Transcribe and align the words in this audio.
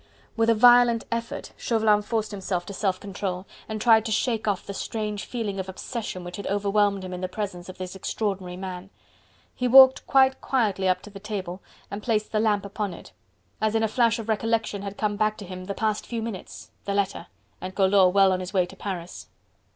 With 0.35 0.49
a 0.49 0.55
violent 0.55 1.05
effort 1.11 1.51
Chauvelin 1.57 2.01
forced 2.01 2.31
himself 2.31 2.65
to 2.65 2.73
self 2.73 2.99
control, 2.99 3.45
and 3.69 3.79
tried 3.79 4.03
to 4.05 4.11
shake 4.11 4.47
off 4.47 4.65
the 4.65 4.73
strange 4.73 5.25
feeling 5.25 5.59
of 5.59 5.69
obsession 5.69 6.23
which 6.23 6.37
had 6.37 6.47
overwhelmed 6.47 7.03
him 7.03 7.13
in 7.13 7.21
the 7.21 7.27
presence 7.29 7.69
of 7.69 7.77
this 7.77 7.95
extraordinary 7.95 8.57
man. 8.57 8.89
He 9.53 9.67
walked 9.67 10.07
quite 10.07 10.41
quietly 10.41 10.89
up 10.89 11.03
to 11.03 11.11
the 11.11 11.19
table 11.19 11.61
and 11.91 12.01
placed 12.01 12.31
the 12.31 12.39
lamp 12.39 12.65
upon 12.65 12.95
it. 12.95 13.11
As 13.61 13.75
in 13.75 13.83
a 13.83 13.87
flash 13.87 14.17
recollection 14.17 14.81
had 14.81 14.97
come 14.97 15.17
back 15.17 15.37
to 15.37 15.45
him.. 15.45 15.65
the 15.65 15.75
past 15.75 16.07
few 16.07 16.23
minutes!... 16.23 16.71
the 16.85 16.95
letter! 16.95 17.27
and 17.61 17.75
Collot 17.75 18.11
well 18.11 18.33
on 18.33 18.39
his 18.39 18.55
way 18.55 18.65
to 18.65 18.75
Paris! 18.75 19.27